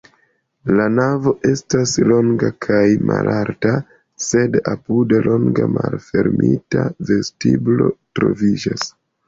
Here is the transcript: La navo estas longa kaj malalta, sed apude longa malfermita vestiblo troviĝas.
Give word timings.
La 0.77 0.85
navo 0.93 1.33
estas 1.49 1.93
longa 2.11 2.49
kaj 2.67 2.81
malalta, 3.11 3.75
sed 4.29 4.59
apude 4.73 5.21
longa 5.29 5.71
malfermita 5.77 6.89
vestiblo 7.13 7.95
troviĝas. 8.01 8.91